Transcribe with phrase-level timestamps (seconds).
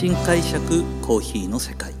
[0.00, 1.92] 新解釈コーヒーの世界。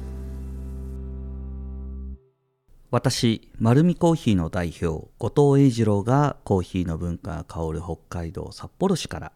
[2.90, 9.32] 私丸見コーヒーの代表後藤英二郎がコーヒーの文化が香る北海道札幌市から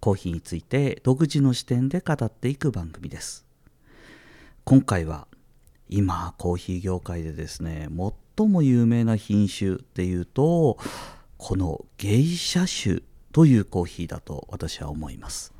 [0.00, 3.46] コーヒーについて独自の視点で語っていく番組です。
[4.64, 5.28] 今回は
[5.88, 7.86] 今コーヒー業界でですね
[8.36, 10.76] 最も有名な品種っていうと
[11.36, 13.00] このゲイシャ種
[13.30, 15.56] というコーヒーだと私は思います。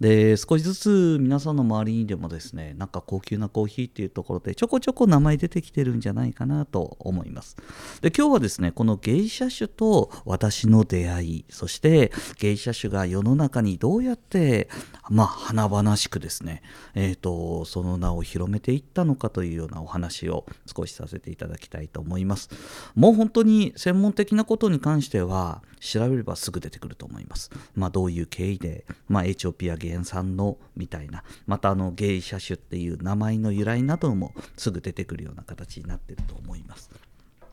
[0.00, 7.56] で少しずつ皆さんの周りにでもですねなんか高級なコーヒーっていうところでちょこちょこ名前出てきてるんじゃないかなと思います。
[8.00, 14.68] で今日はですねこの芸者種と私の出会いそして芸者種が世の中にどうやって
[15.10, 16.62] まあ華々しくですね
[16.94, 22.50] えっ、ー、とその名を広めていったのかというようなお話を少しさせていただきたいと思います。
[22.96, 27.50] もう本当に専門的なことに関しては調べればすぐ出てくると思います。
[27.76, 36.90] まあどういう経緯でまあエチオピア原産のみたいなまたあの芸者種っていう名前の由来などもすぐ出てくるような形になってると思います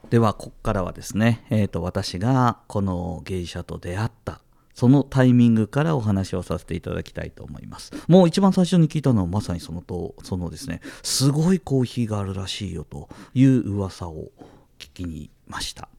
[0.10, 4.42] ではここからはですね、えーと、私がこの芸者と出会った
[4.74, 7.92] そのタイミングからお話をさせていただきたいと思います。
[8.08, 14.32] もう一番最初に聞いたのはまさにそのと、そのですね、すごいコーヒーがあるらしいよという噂を
[14.80, 15.90] 聞きにました。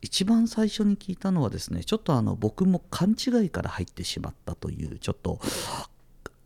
[0.00, 5.40] 一番最初に聞いたのはですねちょっとあの僕も勘違いから入ってしまったというちょっと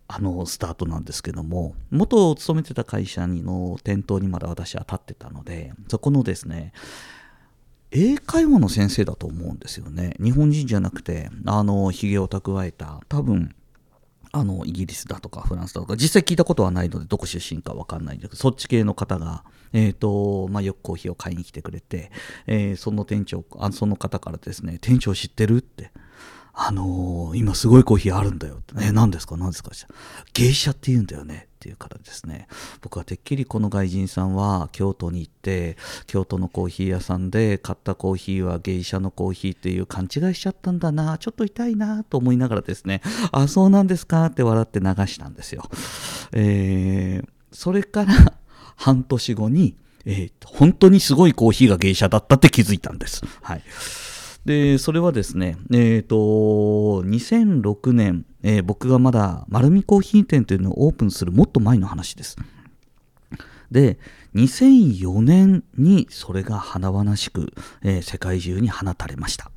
[0.09, 6.72] あのスタートなんですけども元勤めてた会社の店頭にまだ私は立ってたのでそこのですね
[7.91, 10.17] 英会話の先生だと思うんですよね。
[10.20, 13.55] 日本人じゃなくてあのひげを蓄えた多分
[14.33, 22.11] あのイギリスだとかフランスだとか実際聞いたことはないのでどこ出身か分かんないんですけどそっち系の方が、えーとまあ、よくコーヒーを買いに来てくれて、
[22.47, 25.59] えー、その店長あその方からですね店長知ってる？
[25.59, 25.91] って。
[26.59, 28.75] あのー、今すごいコーヒーあるんだよって。
[28.83, 29.72] え、何ですか何ですか？
[30.33, 32.48] 芸者って言うんだよねっていうからですね。
[32.81, 43.03] 僕はてっきりこの外人さんは京都に行って、京都のコーヒー屋さんで買ったコーヒーは芸者のコーヒーっていう勘違いしちゃったんだな、ちょっと痛いなと思いながらですね、
[43.33, 44.25] あ、そうなんですか？
[44.25, 45.62] って笑って流したんですよ。
[46.33, 48.33] えー、それから
[48.76, 53.22] 半年後に、えー、本当にすごいコーヒーが芸者だったって気づいたんです。
[53.42, 53.62] はい。
[54.44, 56.16] で、それはですね、えっ、ー、と、
[57.03, 62.36] 2006年、えー、僕がまだ丸見コーヒー店というのをオープンするもっと前の話です。
[63.72, 63.98] で、
[64.36, 69.50] 2004年にそれが華々しく、えー、世界中に放たれました。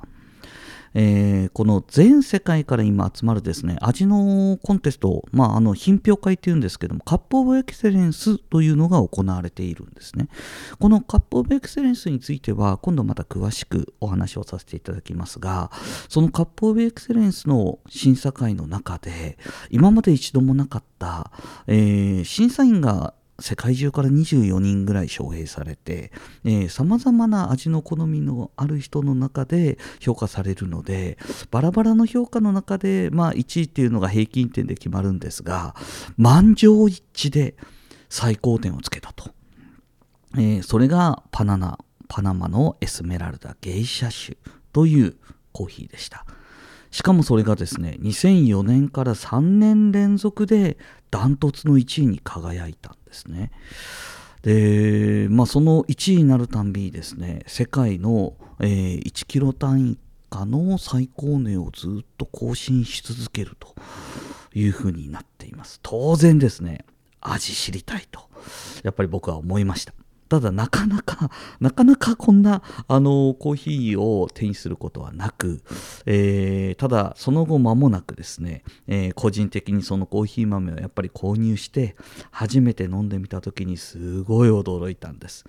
[0.94, 10.28] えー、この全世界から今集まるですね味のコンテスト、まあ、あの品評会っていうんですけどもカップオブエクセレンスというのが行われているんですね。
[10.78, 15.70] このカップオブエクセレンスについては今度また詳しくお話をさせていただきますが
[16.08, 19.38] そのカップオブエクセレンスの審査会の中で
[19.70, 21.30] 今まで一度もなかった、
[21.66, 26.12] えー、審査員が世界中から24人ぐらい招聘されて
[26.68, 31.18] さまざまな味の好みのある人の中で評価されるので
[31.50, 35.74] バラバラの評価の中で、まあ、1位っていうのが平均点で決まるんですが
[36.16, 37.54] 満場一致で
[38.08, 39.30] 最高点をつけたと、
[40.36, 41.78] えー、それがパナナ
[42.08, 44.36] パナマのエスメラルダゲイシャ種
[44.72, 45.16] という
[45.52, 46.26] コーヒーでした。
[46.90, 50.76] しかもそれがですね2004年から3年連続で
[51.10, 53.50] ダントツの1位に輝いたんですね。
[54.42, 59.98] で、まあ、その1位になるたんびにですね世界の、えー、1キロ単位
[60.30, 63.74] 下の最高値をずっと更新し続けると
[64.54, 65.80] いうふうになっています。
[65.82, 66.84] 当然ですね
[67.20, 68.22] 味知りたいと
[68.82, 69.92] やっぱり僕は思いました。
[70.30, 75.60] ただなかなか、 なかなかこんな、あの、コーヒーを手にすることはなく、
[76.06, 81.96] えー、ただその後間もなくですね、えー、個人的にそのコーヒー豆をやっぱり購入して、
[82.30, 85.44] 初めて飲んでみた時にすごい驚いたんです。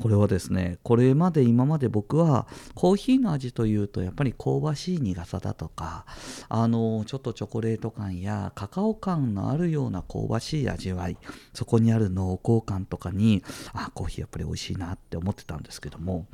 [0.00, 6.04] これはですねこれまで今まで僕はコーヒーの味というとやっぱり香ばしい苦さだとか
[6.48, 11.16] あのちょっとチョコレート感やカカオ感のあるような香ばしい味わい
[11.54, 16.26] そこにある濃厚感とかにあコーヒーやっぱり美味しいなって思ってたんですけども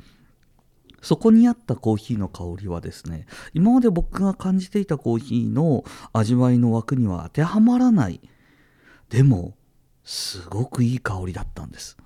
[1.01, 5.83] そこにあったコーヒーの香りはですね今まで僕が感じていたコーヒーの
[6.13, 8.21] 味わいの枠には当てはまらない。
[9.09, 9.55] でも
[10.03, 11.97] すごくいい香りだったんです。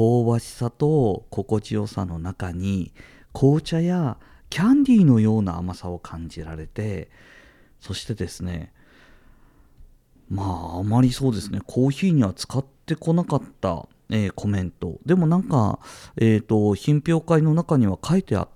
[0.00, 2.90] 香ばしさと心地よさの中に
[3.34, 4.16] 紅茶や
[4.48, 7.10] キャンディーのような甘さを感じられて
[7.80, 8.72] そしてですね
[10.30, 14.98] まああまりそうですねコーヒーには使ってこなかった、えー、コメント。
[15.04, 15.80] でもなんか、
[16.16, 18.48] えーと、品評会の中には書いてあっ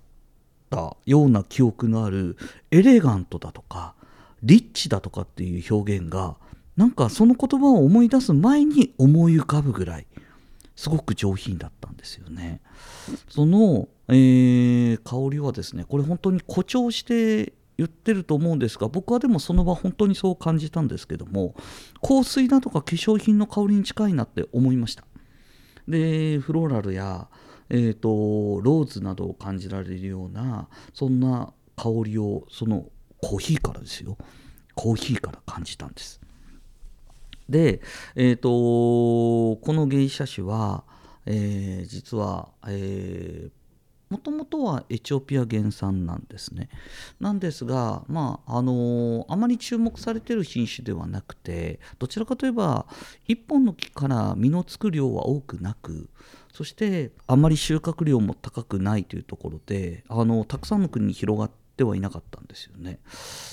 [0.70, 2.38] たような記憶のある
[2.70, 3.94] エレガントだとか
[4.42, 6.36] リッチだとかっていう表現が
[6.76, 10.06] なんかその言葉を思い出す前に思い浮かぶぐらい
[10.76, 12.60] すごく上品だったんですよね。
[13.28, 21.54] その、えー、香りはですねこれ本当に誇張して言ってると思うんですが僕はでもその場本当にそう感じたんですけども
[22.02, 25.04] 香水だとか化粧品の香りに近いなって思いました。
[25.88, 27.28] でフローラルや、
[27.68, 28.08] えーと、
[28.62, 32.86] ローズなどを感じられるようなそんな香りをその
[33.20, 34.16] コーヒーからですよ。
[34.74, 36.20] コーヒーから感じたんです。
[37.48, 37.80] で、
[38.14, 38.48] えーと、
[39.60, 40.84] この芸者種は、
[41.26, 43.64] えー、実は、えー
[44.14, 46.68] もともとはエチオピア原産なんですね。
[47.18, 52.86] なんですが、まああのあまり注目されている品種ではなくてどちらかといえば
[53.28, 56.10] 1本の木から実のつく量は多くなく
[56.52, 63.00] そしてあまり収穫量も高くないというところであのたくさんの国に広がってはいなかったんですよね。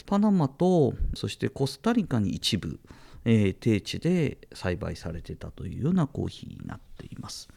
[0.06, 2.80] パナマとそしてコスタリカに一部、
[3.26, 7.50] えー、低地で栽培されてたというようなコーヒーになっています。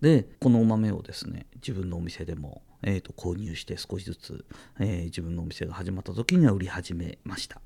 [0.00, 4.44] でこのお豆をですね自分のお店でも、えーと、購入して少しずつ、
[4.78, 7.60] えー、自分のお店が始まった時には売り始めました。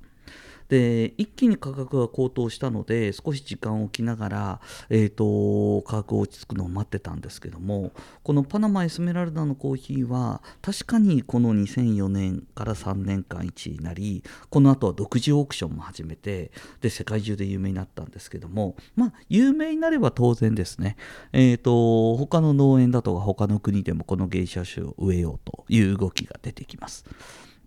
[0.71, 7.91] で一気に価格が高騰したので少し時間を置きながら、えーと、価格落ち着くのを待ってたんですけども
[8.23, 20.95] このパナマエスメラルダのコーヒーは確かにこの2004年から3年間1位になりこの後は独自オークションも始めてで世界中で有名になったんですけどもまあ有名になれば当然ですね
[21.33, 27.03] えっ、ー、と他の農園だとか他の国でもこの芸者種を植えようという動きが出てきます。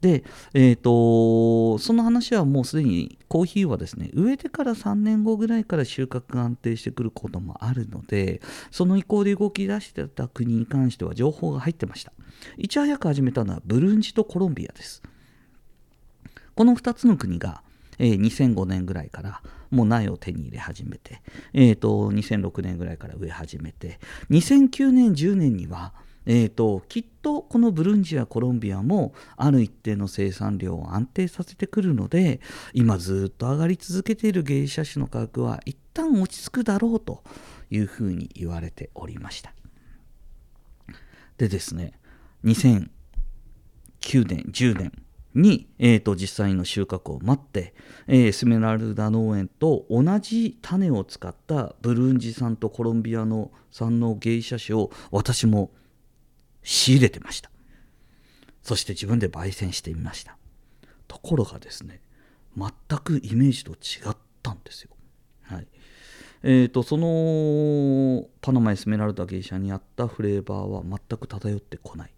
[0.05, 0.23] で、
[0.53, 12.13] えーと、その話はもうすでにコーヒーはですね植えてから3年後ぐらいから収穫が安定してくることもあるのでその意向で動き出してた国に関しては情報が入ってました。
[12.59, 15.03] いち早く始めたのはブルンジとコロンビアです。
[16.55, 17.63] この2つの国が、
[17.99, 19.41] えー、2005年ぐらいから
[19.71, 21.23] もう苗を手に入れ始めて、
[21.55, 23.99] えーと2006年ぐらいから植え始めて
[24.29, 25.95] 2009年10年には
[26.27, 32.41] えーと、きっとこのブルンジやコロンビアもある一定の生産量を安定させてくるので
[32.73, 37.23] 今ずっと上がり続けている芸者種の価格は一旦落ち着くだろうと
[37.71, 39.53] いうふうに言われておりました。
[41.37, 41.93] でですね
[42.45, 42.89] 2009
[44.27, 44.93] 年10年
[45.35, 47.75] に、えーと、実際の収穫を待って、
[48.07, 55.73] えー、スメラルダ農園と同じ種を使ったブルンジ産とコロンビアの産の芸者種を私も
[56.65, 57.51] 仕入れてました。
[58.63, 60.37] そして自分で焙煎してみました。
[61.07, 62.01] ところがですね
[62.57, 64.91] 全くイメージと違ったんですよ。
[65.43, 65.69] はい。
[66.43, 72.13] えーと、そのパナマエスメラルダ芸者にあったフレーバーは全く漂ってこない。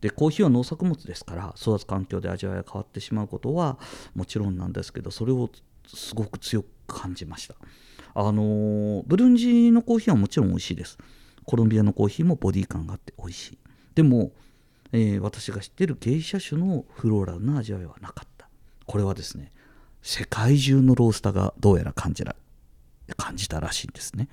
[0.00, 3.78] でコーヒーは農作物ですから育つ環境で味わいが変わってしまうことは
[4.16, 5.48] もちろんなんですけどそれを
[5.86, 7.54] すごく強く感じました。
[8.14, 10.98] あの、ブルンジのコーヒーはもちろん美味しいです。
[11.44, 13.58] コロンビアのコーヒーもボディ感があって美味しい。
[13.94, 14.32] でも、
[14.92, 18.48] えー、私が知ってる芸者種のフローラルな味わいはなかった。
[18.86, 19.52] これはですね
[20.02, 22.34] 世界中のロースターがどうやら感じら
[23.16, 24.28] 感じたらしいんですね。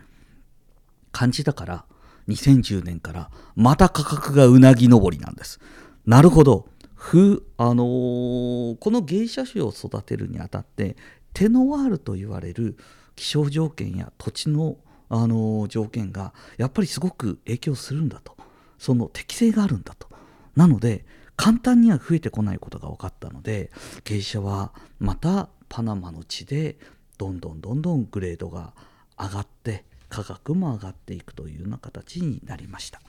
[1.12, 1.86] 感じたから
[2.28, 5.60] 2010年からまた価格がうなぎ登りなんです。
[6.06, 6.68] なるほど。
[6.96, 10.98] ふあのー、この芸者種を育てるにあたって
[11.34, 12.78] テノワールと言われる
[13.16, 18.36] 気象条件や土地の、あのー、条件がやっぱりすごく影響するんだと。
[18.80, 20.07] その適性があるんだと。
[20.56, 21.06] なので
[21.36, 23.71] 簡単には増えてこないことが分かったので
[24.04, 26.78] 芸者はまたパナマの地で
[27.18, 28.74] どんどんどんどんグレードが
[29.18, 33.00] 上がって価格も上がっていくというような形になりました。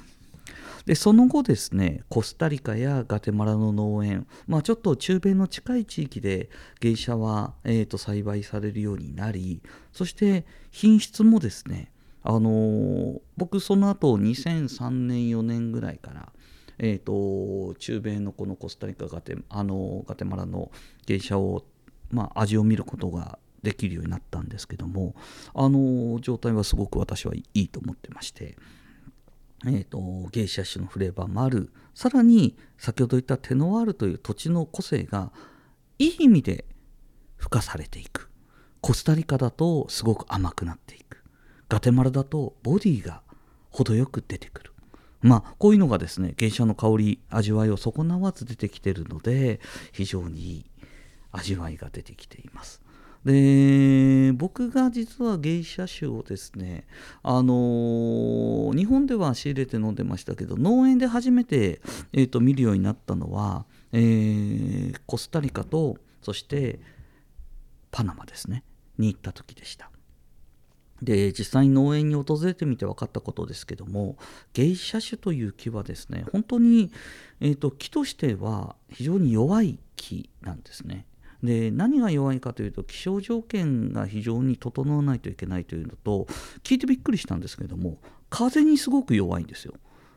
[0.86, 6.48] でその後ですねコスタリカやガテマラの農園、まあ、ちょっと中米の近い地域で
[6.80, 9.60] 芸者は、えーと栽培されるようになり
[9.92, 16.32] そして品質もですねあのー、僕その後2003年4年ぐらいから、
[16.78, 20.70] えーと、中米のこのコスタリカガテあのガテマラの
[21.06, 21.64] 芸者を、
[22.10, 25.14] まあ、味を見ることができるようになったんですけども
[25.54, 28.56] あの状態はすごく私はいいと思ってまして、
[29.66, 31.70] えーと、芸者種のフレーバーもある。
[31.94, 35.32] さらに先ほど言ったテノワールという土地の個性が
[35.98, 36.64] いい意味で
[37.38, 38.30] 付加されていく。
[38.80, 41.09] コスタリカだとすごく甘くなっていく。
[41.70, 43.22] ガテマラだとボディが
[43.70, 44.72] 程よく出てくる。
[45.22, 49.60] まあこういうのがですね芸者の香り味わいを損なわず出てきてるので
[49.92, 50.64] 非常にいい
[51.30, 52.82] 味わいが出てきています。
[53.24, 56.86] で僕が実は芸者種をですね
[57.22, 61.82] あの、日本では仕入れて飲んでましたけど農園で初めて、
[62.14, 66.80] えーと、見るようになったのは、えー、コスタリカとそして
[67.90, 68.64] パナマですね
[68.98, 69.90] に行った時でした。
[71.02, 74.16] で実際に農園に訪れてみて分かったことですけども
[74.52, 76.92] ゲイシャ種という木はですね本当に、
[77.40, 81.06] えーと、木としては非常に弱い木なんですね
[81.42, 86.26] で何が弱いかというと気象条件が非常に整わないといけないというのと
[86.62, 89.74] 聞いてびっくりしたんですけども風にすごく弱いんですよ。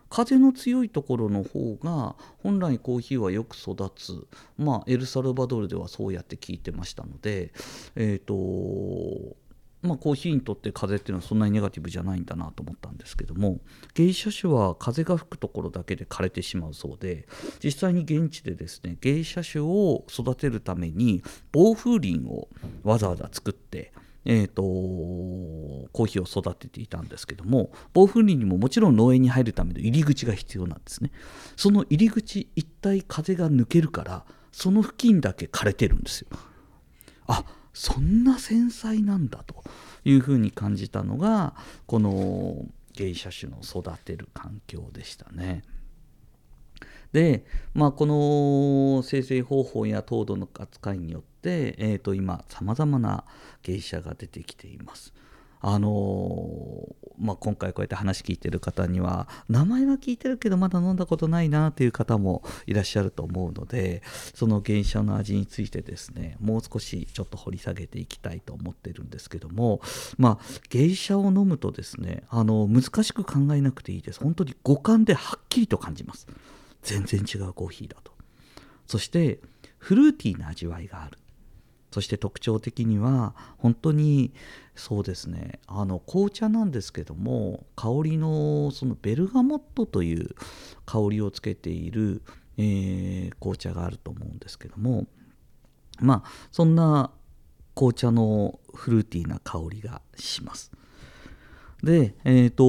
[0.10, 4.28] 風の強いところの方が本来コーヒーはよく育つ、
[4.60, 7.52] まあ、エルサルバドルではそうやって聞いてましたので、
[7.96, 9.36] えーと
[9.84, 13.60] まあ、コーヒーにとって風っていうのはそんなにネガティブじゃないんだなと思ったんですけども
[13.94, 17.28] 芸者種は風が吹くところだけで枯れてしまうそうで
[17.64, 21.22] 実際に現地でですね芸者種を育てるために
[21.52, 22.48] 防風林を
[22.84, 23.92] わざわざ作って
[24.26, 31.12] えーと、コーヒーを育てていたんですけども防風林にももちろん農園に入るための入り口が必要なんですね。
[31.58, 36.28] その入り口一体風が抜けるからその付近だけ枯れてるんですよ。
[37.28, 39.64] あそんな繊細なんだと。
[40.06, 41.56] いうふうに感じたのが
[41.86, 45.64] この芸者種の育てる環境でしたね。
[47.12, 53.24] で、まあ、この生成方法や糖度の扱いによって、えー、と今さまざまな
[53.62, 55.14] 芸者が出てきています。
[55.66, 64.02] あのまあ、今回こうやって話聞いてる方には名前は聞いてるけどまだ飲んだことないなという方もいらっしゃると思うので
[64.36, 69.80] その原車の味についてですねもう少しちょっと掘り下げていきたいと思ってるんですけども
[70.18, 74.20] まあ芸者を飲むとですねあの難しく考えなくていいです。
[74.20, 76.28] 本当に五感ではっきりと感じます。
[76.82, 78.12] 全然違うコーヒーだと。
[78.86, 79.40] そして
[79.78, 81.18] フルーティーな味わいがある。
[81.94, 84.34] そして特徴的には本当に
[84.76, 90.36] そうですねあの紅茶なんですけども香りのそのベルガモットという
[90.86, 92.22] 香りをつけている、
[92.58, 95.06] えー、紅茶があると思うんですけども
[96.00, 97.12] まあそんな
[97.76, 100.72] 紅茶のフルーティーな香りがします。
[101.84, 102.64] で、えっ、ー、と、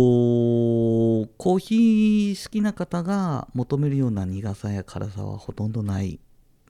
[1.36, 6.18] コーヒー好きな方が求めるような苦さや辛さはほとんどない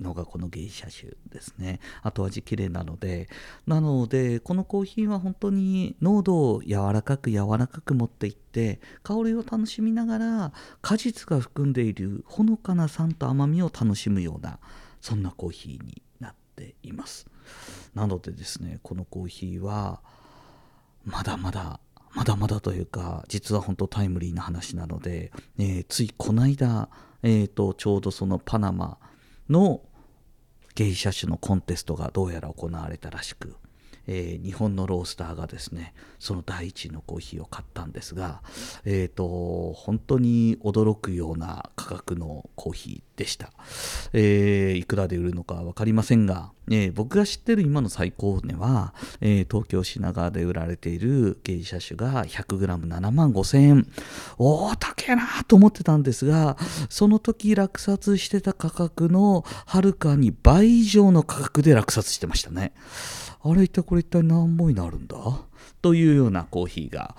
[0.01, 1.81] のがこの芸者種ですね。
[2.03, 3.29] 後味綺麗なので。
[3.67, 14.59] なのでこのコーヒーは本当に濃度を柔らかく柔らかく持っていって香りを楽しみながら果実が含んでいるほのかな酸と甘みを楽しむような
[15.01, 17.27] そんなコーヒーになっています。
[17.95, 20.01] なのでですねこのコーヒーは
[21.05, 21.81] まだまだ
[22.13, 26.89] まだまだというか実は本当タイムリーな話なので、えー、ついこの間、
[27.23, 28.99] えーとちょうどそのパナマ
[29.49, 29.81] の
[30.75, 33.57] 芸者種のコンテストがどうやら行われたらしく、
[34.07, 38.43] えー、日本のロースターがですねその第一のコーヒーを買ったんですが、
[38.85, 43.51] えーと、本当に驚くような価格のコーヒーでした、
[44.13, 53.87] えー、いくらで売るのか分かりませんが、えー、僕が知ってる今の最高値は、え東京品川で売られている芸者種が 100g7 万5000円。
[54.39, 56.57] おお高えなと思ってたんですが
[56.89, 62.73] その時落札してた価格のはるかに倍以上の価格で落札してましたね。
[63.43, 65.17] あれ一体これ一体何本になるんだ？
[65.83, 67.15] というようなコーヒーが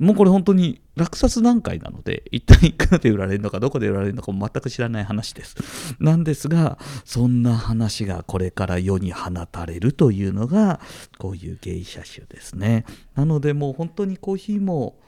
[0.00, 10.80] もうこれ本当に落札段階なので一体いくらで売られるのかどこで売られるのかも全く知らない話ですなんですがそんな話がこれから世に放たれるというのが
[11.18, 14.98] こういう芸者種ですねなのでもう本当にコーヒーも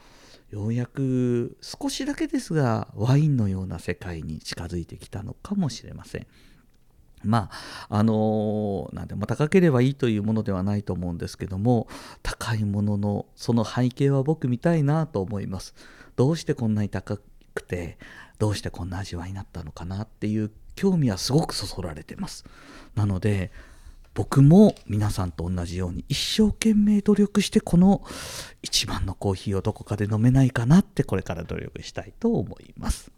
[0.51, 6.27] ようやく少しだけですがワインのような世界に近づいてきたのかもしれません。
[7.23, 7.49] ま
[7.89, 11.87] ああの何でも高ければいいというものではないと思うんですけども
[12.21, 15.73] 高いもののその背景は僕見たいなと思います。
[16.15, 17.17] どうしてこんなに高
[17.53, 17.97] くて
[18.39, 22.45] どうしてこんな味わいになったのかなっていう興味はすごくそそられてます。
[22.95, 23.51] なので
[24.13, 28.03] 僕も皆さんと同じように一生懸命努力してこの
[28.61, 33.11] 一番のコーヒーをどこかで飲めないかなってこれから努力したいと思います。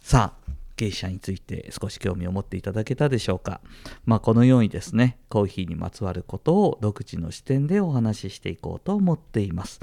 [0.00, 3.60] さあ芸者について少し興味を持っていただけたでしょうか。
[4.06, 9.80] まあ、このようにですね、コーヒーにまつわることを独自の視点でお話ししていこうと思っています。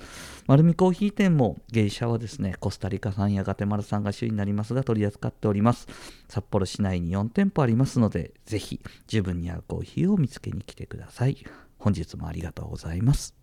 [0.47, 5.87] 丸見コーヒー店も芸者はですね、コスタリカ産やガテマラ産が主になりますが取り扱っております。
[6.29, 8.79] 札幌市内に4店舗ありますので、ぜひ
[9.11, 11.45] 自分に合うコーヒーを見つけに来てください。
[11.77, 13.35] 本日もありがとうございます。